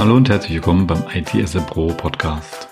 Hallo 0.00 0.16
und 0.16 0.30
herzlich 0.30 0.54
willkommen 0.54 0.86
beim 0.86 1.04
IT 1.12 1.30
Pro 1.66 1.88
Podcast. 1.88 2.68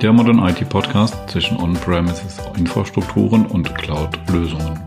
Der 0.00 0.12
Modern 0.12 0.38
IT 0.38 0.68
Podcast 0.68 1.16
zwischen 1.28 1.56
On-Premises 1.56 2.38
Infrastrukturen 2.56 3.44
und 3.46 3.74
Cloud-Lösungen. 3.74 4.78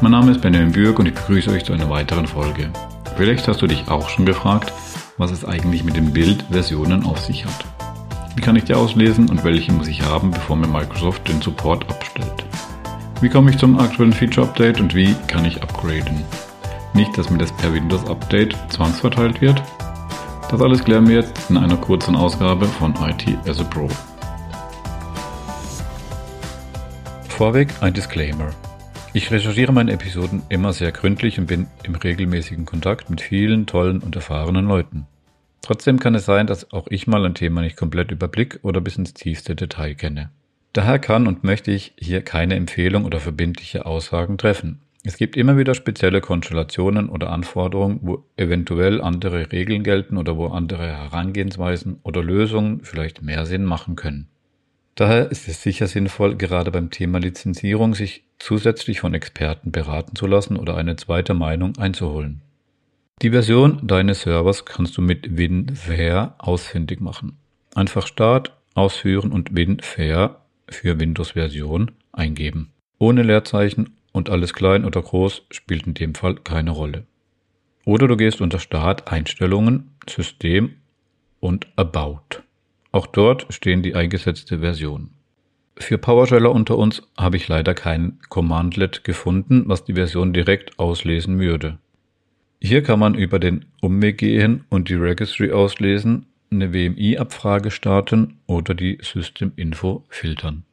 Mein 0.00 0.10
Name 0.10 0.32
ist 0.32 0.40
Benjamin 0.40 0.72
Bürg 0.72 0.98
und 0.98 1.06
ich 1.06 1.14
begrüße 1.14 1.48
euch 1.52 1.64
zu 1.64 1.72
einer 1.72 1.88
weiteren 1.88 2.26
Folge. 2.26 2.70
Vielleicht 3.16 3.46
hast 3.46 3.62
du 3.62 3.68
dich 3.68 3.86
auch 3.86 4.08
schon 4.08 4.26
gefragt, 4.26 4.72
was 5.16 5.30
es 5.30 5.44
eigentlich 5.44 5.84
mit 5.84 5.94
den 5.94 6.12
Bildversionen 6.12 7.06
auf 7.06 7.20
sich 7.20 7.44
hat. 7.44 7.64
Wie 8.34 8.42
kann 8.42 8.56
ich 8.56 8.64
die 8.64 8.74
auslesen 8.74 9.30
und 9.30 9.44
welche 9.44 9.70
muss 9.70 9.86
ich 9.86 10.02
haben, 10.02 10.32
bevor 10.32 10.56
mir 10.56 10.66
Microsoft 10.66 11.28
den 11.28 11.40
Support 11.40 11.88
abstellt? 11.88 12.44
Wie 13.20 13.28
komme 13.28 13.52
ich 13.52 13.58
zum 13.58 13.78
aktuellen 13.78 14.12
Feature 14.12 14.48
Update 14.48 14.80
und 14.80 14.92
wie 14.96 15.14
kann 15.28 15.44
ich 15.44 15.62
upgraden? 15.62 16.24
Nicht, 16.94 17.16
dass 17.16 17.30
mir 17.30 17.38
das 17.38 17.52
per 17.52 17.72
Windows 17.72 18.04
Update 18.08 18.56
zwangsverteilt 18.70 19.40
wird, 19.40 19.62
das 20.50 20.62
alles 20.62 20.84
klären 20.84 21.08
wir 21.08 21.16
jetzt 21.16 21.50
in 21.50 21.56
einer 21.56 21.76
kurzen 21.76 22.14
Ausgabe 22.14 22.66
von 22.66 22.94
IT 22.94 23.26
as 23.46 23.60
a 23.60 23.64
Pro. 23.64 23.88
Vorweg 27.28 27.68
ein 27.80 27.92
Disclaimer. 27.92 28.50
Ich 29.12 29.30
recherchiere 29.30 29.72
meine 29.72 29.92
Episoden 29.92 30.42
immer 30.48 30.72
sehr 30.72 30.92
gründlich 30.92 31.38
und 31.38 31.46
bin 31.46 31.66
im 31.82 31.94
regelmäßigen 31.94 32.64
Kontakt 32.64 33.10
mit 33.10 33.20
vielen 33.20 33.66
tollen 33.66 34.00
und 34.00 34.14
erfahrenen 34.14 34.66
Leuten. 34.66 35.06
Trotzdem 35.62 35.98
kann 35.98 36.14
es 36.14 36.24
sein, 36.24 36.46
dass 36.46 36.72
auch 36.72 36.86
ich 36.90 37.06
mal 37.06 37.24
ein 37.24 37.34
Thema 37.34 37.60
nicht 37.60 37.76
komplett 37.76 38.12
überblick 38.12 38.60
oder 38.62 38.80
bis 38.80 38.96
ins 38.96 39.14
tiefste 39.14 39.56
Detail 39.56 39.94
kenne. 39.94 40.30
Daher 40.72 40.98
kann 40.98 41.26
und 41.26 41.42
möchte 41.42 41.72
ich 41.72 41.94
hier 41.98 42.22
keine 42.22 42.54
Empfehlung 42.54 43.04
oder 43.04 43.18
verbindliche 43.18 43.84
Aussagen 43.84 44.38
treffen. 44.38 44.80
Es 45.06 45.18
gibt 45.18 45.36
immer 45.36 45.56
wieder 45.56 45.76
spezielle 45.76 46.20
Konstellationen 46.20 47.08
oder 47.08 47.30
Anforderungen, 47.30 48.00
wo 48.02 48.24
eventuell 48.36 49.00
andere 49.00 49.52
Regeln 49.52 49.84
gelten 49.84 50.16
oder 50.16 50.36
wo 50.36 50.48
andere 50.48 50.84
Herangehensweisen 50.84 52.00
oder 52.02 52.24
Lösungen 52.24 52.80
vielleicht 52.82 53.22
mehr 53.22 53.46
Sinn 53.46 53.64
machen 53.64 53.94
können. 53.94 54.26
Daher 54.96 55.30
ist 55.30 55.46
es 55.46 55.62
sicher 55.62 55.86
sinnvoll, 55.86 56.34
gerade 56.34 56.72
beim 56.72 56.90
Thema 56.90 57.20
Lizenzierung 57.20 57.94
sich 57.94 58.24
zusätzlich 58.40 58.98
von 58.98 59.14
Experten 59.14 59.70
beraten 59.70 60.16
zu 60.16 60.26
lassen 60.26 60.56
oder 60.56 60.76
eine 60.76 60.96
zweite 60.96 61.34
Meinung 61.34 61.78
einzuholen. 61.78 62.42
Die 63.22 63.30
Version 63.30 63.86
deines 63.86 64.22
Servers 64.22 64.64
kannst 64.64 64.96
du 64.96 65.02
mit 65.02 65.36
WinFair 65.36 66.34
ausfindig 66.38 67.00
machen. 67.00 67.36
Einfach 67.76 68.08
Start, 68.08 68.56
Ausführen 68.74 69.30
und 69.30 69.54
WinFair 69.54 70.40
für 70.68 70.98
Windows-Version 70.98 71.92
eingeben. 72.10 72.72
Ohne 72.98 73.22
Leerzeichen 73.22 73.95
und 74.16 74.30
alles 74.30 74.54
klein 74.54 74.86
oder 74.86 75.02
groß 75.02 75.42
spielt 75.50 75.86
in 75.86 75.92
dem 75.92 76.14
Fall 76.14 76.36
keine 76.36 76.70
Rolle. 76.70 77.04
Oder 77.84 78.08
du 78.08 78.16
gehst 78.16 78.40
unter 78.40 78.58
Start, 78.58 79.12
Einstellungen, 79.12 79.90
System 80.08 80.76
und 81.38 81.68
About. 81.76 82.42
Auch 82.92 83.06
dort 83.06 83.46
stehen 83.50 83.82
die 83.82 83.94
eingesetzte 83.94 84.60
Version. 84.60 85.10
Für 85.76 85.98
PowerSheller 85.98 86.50
unter 86.50 86.78
uns 86.78 87.02
habe 87.18 87.36
ich 87.36 87.46
leider 87.46 87.74
kein 87.74 88.18
Commandlet 88.30 89.04
gefunden, 89.04 89.64
was 89.66 89.84
die 89.84 89.92
Version 89.92 90.32
direkt 90.32 90.78
auslesen 90.78 91.38
würde. 91.38 91.78
Hier 92.58 92.82
kann 92.82 92.98
man 92.98 93.14
über 93.14 93.38
den 93.38 93.66
Umweg 93.82 94.16
gehen 94.16 94.64
und 94.70 94.88
die 94.88 94.94
Registry 94.94 95.52
auslesen, 95.52 96.24
eine 96.50 96.72
WMI-Abfrage 96.72 97.70
starten 97.70 98.38
oder 98.46 98.72
die 98.72 98.98
System-Info 99.02 100.04
filtern. 100.08 100.64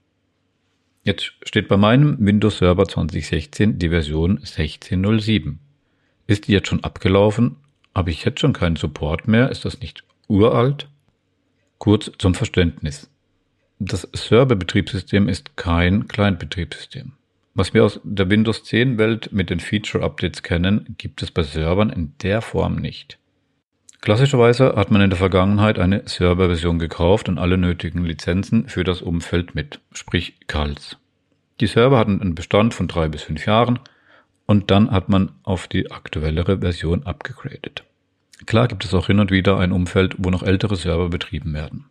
Jetzt 1.05 1.33
steht 1.43 1.67
bei 1.67 1.75
meinem 1.75 2.15
Windows 2.19 2.59
Server 2.59 2.87
2016 2.87 3.77
die 3.77 3.89
Version 3.89 4.39
16.07. 4.39 5.57
Ist 6.27 6.47
die 6.47 6.53
jetzt 6.53 6.69
schon 6.69 6.83
abgelaufen? 6.83 7.57
Habe 7.93 8.11
ich 8.11 8.23
jetzt 8.23 8.39
schon 8.39 8.53
keinen 8.53 8.77
Support 8.77 9.27
mehr? 9.27 9.49
Ist 9.49 9.65
das 9.65 9.81
nicht 9.81 10.05
uralt? 10.29 10.87
Kurz 11.77 12.09
zum 12.17 12.35
Verständnis. 12.35 13.09
Das 13.79 14.07
Server-Betriebssystem 14.13 15.27
ist 15.27 15.57
kein 15.57 16.07
Client-Betriebssystem. 16.07 17.11
Was 17.53 17.73
wir 17.73 17.83
aus 17.83 17.99
der 18.05 18.29
Windows 18.29 18.63
10 18.63 18.97
Welt 18.97 19.33
mit 19.33 19.49
den 19.49 19.59
Feature-Updates 19.59 20.41
kennen, 20.41 20.95
gibt 20.97 21.21
es 21.21 21.31
bei 21.31 21.43
Servern 21.43 21.89
in 21.89 22.13
der 22.23 22.41
Form 22.41 22.77
nicht. 22.77 23.19
Klassischerweise 24.03 24.75
hat 24.75 24.91
man 24.91 24.99
in 24.99 25.11
der 25.11 25.17
Vergangenheit 25.17 25.79
eine 25.79 26.01
Serverversion 26.05 26.77
gekauft 26.77 27.29
und 27.29 27.37
alle 27.37 27.57
nötigen 27.57 28.03
Lizenzen 28.03 28.67
für 28.67 28.83
das 28.83 29.01
Umfeld 29.01 29.55
mit, 29.55 29.79
sprich 29.93 30.33
CALs. 30.47 30.97
Die 31.61 31.67
Server 31.67 31.97
hatten 31.97 32.19
einen 32.19 32.35
Bestand 32.35 32.73
von 32.73 32.89
drei 32.89 33.07
bis 33.07 33.21
fünf 33.21 33.45
Jahren 33.45 33.79
und 34.45 34.71
dann 34.71 34.91
hat 34.91 35.07
man 35.07 35.31
auf 35.43 35.69
die 35.69 35.89
aktuellere 35.89 36.57
Version 36.57 37.03
abgegradet. 37.03 37.85
Klar 38.45 38.67
gibt 38.67 38.83
es 38.83 38.93
auch 38.93 39.07
hin 39.07 39.21
und 39.21 39.31
wieder 39.31 39.57
ein 39.57 39.71
Umfeld, 39.71 40.15
wo 40.17 40.29
noch 40.29 40.43
ältere 40.43 40.75
Server 40.75 41.07
betrieben 41.07 41.53
werden. 41.53 41.85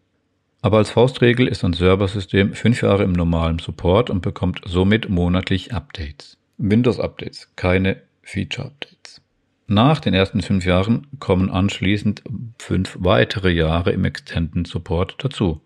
Aber 0.61 0.77
als 0.77 0.91
Faustregel 0.91 1.49
ist 1.49 1.65
ein 1.65 1.73
Serversystem 1.73 2.53
fünf 2.53 2.83
Jahre 2.83 3.05
im 3.05 3.13
normalen 3.13 3.59
Support 3.59 4.11
und 4.11 4.21
bekommt 4.21 4.61
somit 4.67 5.09
monatlich 5.09 5.73
Updates. 5.73 6.37
Windows-Updates, 6.59 7.53
keine 7.57 8.03
Feature-Updates. 8.21 9.22
Nach 9.67 10.01
den 10.01 10.15
ersten 10.15 10.43
fünf 10.43 10.65
Jahren 10.65 11.07
kommen 11.19 11.51
anschließend 11.51 12.23
fünf 12.59 12.97
weitere 13.01 13.51
Jahre 13.51 13.93
im 13.93 14.05
Extended 14.05 14.67
Support 14.67 15.17
dazu. 15.19 15.61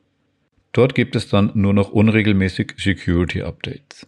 Dort 0.73 0.95
gibt 0.95 1.17
es 1.17 1.29
dann 1.29 1.53
nur 1.55 1.73
noch 1.73 1.91
unregelmäßig 1.91 2.75
Security 2.77 3.43
Updates. 3.43 4.07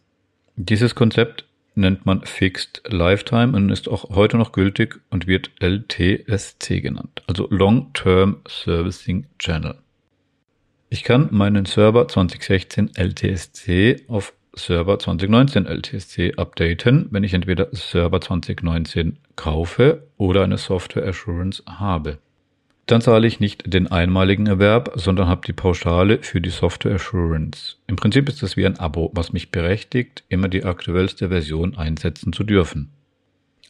Dieses 0.57 0.95
Konzept 0.95 1.47
nennt 1.75 2.05
man 2.05 2.23
Fixed 2.25 2.83
Lifetime 2.89 3.57
und 3.57 3.71
ist 3.71 3.89
auch 3.89 4.11
heute 4.11 4.37
noch 4.37 4.53
gültig 4.53 5.01
und 5.11 5.27
wird 5.27 5.51
LTSC 5.61 6.81
genannt, 6.81 7.23
also 7.27 7.47
Long 7.51 7.93
Term 7.95 8.39
Servicing 8.47 9.27
Channel. 9.39 9.77
Ich 10.91 11.05
kann 11.05 11.29
meinen 11.31 11.65
Server 11.65 12.09
2016 12.09 12.91
LTSC 12.97 14.05
auf 14.09 14.33
Server 14.59 14.99
2019 14.99 15.67
LTSC 15.67 16.35
updaten, 16.37 17.09
wenn 17.11 17.25
ich 17.25 17.33
entweder 17.33 17.69
Server 17.73 18.21
2019 18.21 19.19
kaufe 19.37 20.03
oder 20.17 20.45
eine 20.45 20.59
Software 20.59 21.07
Assurance 21.07 21.63
habe. 21.67 22.19
Dann 22.87 23.03
zahle 23.03 23.27
ich 23.27 23.39
nicht 23.39 23.73
den 23.73 23.87
einmaligen 23.87 24.47
Erwerb, 24.47 24.93
sondern 24.95 25.29
habe 25.29 25.43
die 25.47 25.53
Pauschale 25.53 26.23
für 26.23 26.41
die 26.41 26.51
Software 26.51 26.95
Assurance. 26.95 27.77
Im 27.87 27.97
Prinzip 27.97 28.29
ist 28.29 28.43
das 28.43 28.57
wie 28.57 28.65
ein 28.65 28.79
Abo, 28.79 29.11
was 29.13 29.33
mich 29.33 29.51
berechtigt, 29.51 30.25
immer 30.31 30.49
die 30.49 30.65
aktuellste 30.65 31.29
Version 31.29 31.77
einsetzen 31.77 32.33
zu 32.33 32.45
dürfen. 32.45 32.91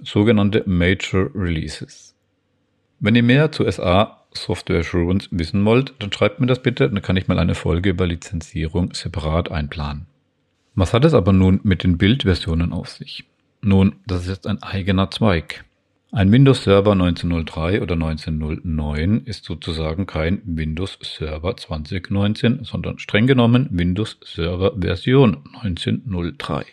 Sogenannte 0.01 0.63
Major 0.67 1.31
Releases. 1.35 2.15
Wenn 3.01 3.17
ihr 3.17 3.25
mehr 3.25 3.51
zu 3.51 3.69
SA 3.69 4.25
Software 4.33 4.81
Assurance 4.81 5.29
wissen 5.33 5.65
wollt, 5.65 5.95
dann 5.99 6.13
schreibt 6.13 6.39
mir 6.39 6.47
das 6.47 6.63
bitte, 6.63 6.89
dann 6.89 7.03
kann 7.03 7.17
ich 7.17 7.27
mal 7.27 7.41
eine 7.41 7.57
Folge 7.57 7.91
über 7.91 8.07
Lizenzierung 8.07 8.95
separat 8.95 9.51
einplanen. 9.51 10.07
Was 10.79 10.95
hat 10.95 11.05
es 11.05 11.13
aber 11.13 11.33
nun 11.33 11.59
mit 11.65 11.83
den 11.83 11.99
Bildversionen 11.99 12.73
auf 12.73 12.89
sich? 12.89 13.25
Nun, 13.63 13.97
das 14.07 14.23
ist 14.23 14.29
jetzt 14.29 14.47
ein 14.47 14.63
eigener 14.63 15.11
Zweig. 15.11 15.65
Ein 16.13 16.31
Windows 16.31 16.63
Server 16.63 16.93
1903 16.93 17.83
oder 17.83 17.95
1909 17.95 19.23
ist 19.25 19.45
sozusagen 19.45 20.07
kein 20.07 20.41
Windows 20.45 20.97
Server 21.03 21.57
2019, 21.57 22.61
sondern 22.63 23.01
streng 23.01 23.27
genommen 23.27 23.67
Windows 23.73 24.19
Server 24.23 24.73
Version 24.81 25.39
1903. 25.63 26.65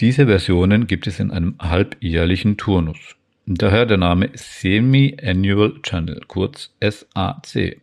Diese 0.00 0.26
Versionen 0.26 0.88
gibt 0.88 1.06
es 1.06 1.20
in 1.20 1.30
einem 1.30 1.54
halbjährlichen 1.60 2.56
Turnus. 2.56 2.98
Daher 3.46 3.86
der 3.86 3.98
Name 3.98 4.30
Semi-Annual 4.34 5.80
Channel, 5.82 6.20
kurz 6.26 6.74
SAC. 6.82 7.80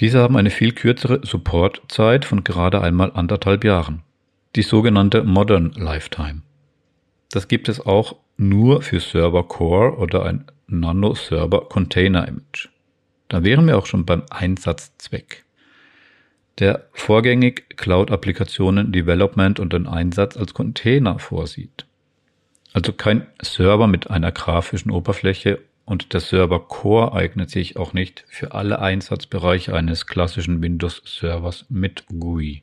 Diese 0.00 0.18
haben 0.18 0.36
eine 0.36 0.50
viel 0.50 0.72
kürzere 0.72 1.20
Supportzeit 1.22 2.24
von 2.24 2.42
gerade 2.42 2.80
einmal 2.80 3.12
anderthalb 3.14 3.62
Jahren 3.62 4.02
die 4.56 4.62
sogenannte 4.62 5.22
Modern 5.22 5.72
Lifetime. 5.72 6.40
Das 7.30 7.46
gibt 7.46 7.68
es 7.68 7.84
auch 7.84 8.16
nur 8.38 8.82
für 8.82 9.00
Server 9.00 9.46
Core 9.46 9.96
oder 9.98 10.24
ein 10.24 10.46
Nano 10.66 11.14
Server 11.14 11.68
Container 11.68 12.26
Image. 12.26 12.68
Da 13.28 13.44
wären 13.44 13.66
wir 13.66 13.76
auch 13.76 13.86
schon 13.86 14.06
beim 14.06 14.22
Einsatzzweck. 14.30 15.44
Der 16.58 16.86
vorgängig 16.92 17.76
Cloud-Applikationen 17.76 18.92
Development 18.92 19.60
und 19.60 19.74
den 19.74 19.86
Einsatz 19.86 20.36
als 20.38 20.54
Container 20.54 21.18
vorsieht. 21.18 21.86
Also 22.72 22.92
kein 22.92 23.26
Server 23.42 23.86
mit 23.86 24.10
einer 24.10 24.32
grafischen 24.32 24.90
Oberfläche 24.90 25.60
und 25.84 26.14
der 26.14 26.20
Server 26.20 26.60
Core 26.60 27.12
eignet 27.12 27.50
sich 27.50 27.76
auch 27.76 27.92
nicht 27.92 28.24
für 28.28 28.52
alle 28.52 28.80
Einsatzbereiche 28.80 29.74
eines 29.74 30.06
klassischen 30.06 30.62
Windows 30.62 31.02
Servers 31.04 31.66
mit 31.68 32.06
GUI. 32.08 32.62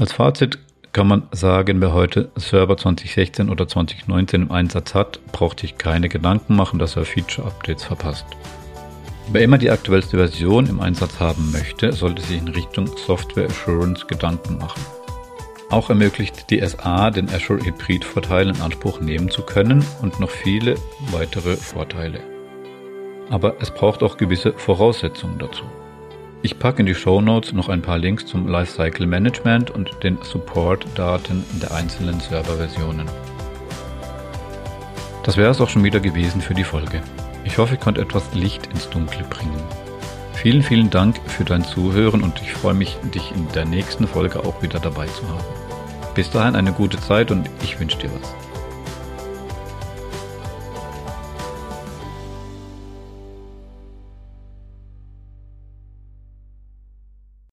Als 0.00 0.14
Fazit 0.14 0.58
kann 0.92 1.08
man 1.08 1.24
sagen, 1.30 1.82
wer 1.82 1.92
heute 1.92 2.30
Server 2.34 2.74
2016 2.78 3.50
oder 3.50 3.68
2019 3.68 4.42
im 4.42 4.50
Einsatz 4.50 4.94
hat, 4.94 5.20
braucht 5.30 5.60
sich 5.60 5.76
keine 5.76 6.08
Gedanken 6.08 6.56
machen, 6.56 6.78
dass 6.78 6.96
er 6.96 7.04
Feature-Updates 7.04 7.84
verpasst. 7.84 8.24
Wer 9.30 9.42
immer 9.42 9.58
die 9.58 9.70
aktuellste 9.70 10.16
Version 10.16 10.66
im 10.68 10.80
Einsatz 10.80 11.20
haben 11.20 11.52
möchte, 11.52 11.92
sollte 11.92 12.22
sich 12.22 12.38
in 12.38 12.48
Richtung 12.48 12.86
Software 12.96 13.50
Assurance 13.50 14.06
Gedanken 14.06 14.56
machen. 14.56 14.80
Auch 15.68 15.90
ermöglicht 15.90 16.48
die 16.48 16.66
SA 16.66 17.10
den 17.10 17.28
Azure 17.28 17.62
Hybrid-Vorteil 17.62 18.48
in 18.48 18.60
Anspruch 18.62 19.02
nehmen 19.02 19.30
zu 19.30 19.42
können 19.42 19.84
und 20.00 20.18
noch 20.18 20.30
viele 20.30 20.76
weitere 21.12 21.56
Vorteile. 21.56 22.20
aber 23.28 23.56
es 23.60 23.70
braucht 23.70 24.02
auch 24.02 24.16
gewisse 24.16 24.54
Voraussetzungen 24.54 25.38
dazu. 25.38 25.64
Ich 26.42 26.58
packe 26.58 26.80
in 26.80 26.86
die 26.86 26.94
Show 26.94 27.20
Notes 27.20 27.52
noch 27.52 27.68
ein 27.68 27.82
paar 27.82 27.98
Links 27.98 28.24
zum 28.24 28.48
Lifecycle 28.48 29.06
Management 29.06 29.70
und 29.70 29.90
den 30.02 30.16
Support-Daten 30.22 31.44
der 31.60 31.72
einzelnen 31.72 32.18
Serverversionen. 32.18 33.06
Das 35.22 35.36
wäre 35.36 35.50
es 35.50 35.60
auch 35.60 35.68
schon 35.68 35.84
wieder 35.84 36.00
gewesen 36.00 36.40
für 36.40 36.54
die 36.54 36.64
Folge. 36.64 37.02
Ich 37.44 37.58
hoffe, 37.58 37.74
ich 37.74 37.80
konnte 37.80 38.00
etwas 38.00 38.32
Licht 38.32 38.68
ins 38.68 38.88
Dunkle 38.88 39.24
bringen. 39.24 39.62
Vielen, 40.32 40.62
vielen 40.62 40.88
Dank 40.88 41.20
für 41.26 41.44
dein 41.44 41.62
Zuhören 41.62 42.22
und 42.22 42.40
ich 42.40 42.52
freue 42.52 42.72
mich, 42.72 42.96
dich 43.14 43.32
in 43.32 43.46
der 43.52 43.66
nächsten 43.66 44.08
Folge 44.08 44.40
auch 44.40 44.62
wieder 44.62 44.80
dabei 44.80 45.08
zu 45.08 45.28
haben. 45.28 45.44
Bis 46.14 46.30
dahin 46.30 46.56
eine 46.56 46.72
gute 46.72 46.98
Zeit 46.98 47.30
und 47.30 47.50
ich 47.62 47.78
wünsche 47.78 47.98
dir 47.98 48.10
was. 48.18 48.49